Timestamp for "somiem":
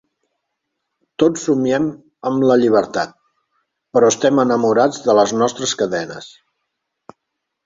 1.49-1.89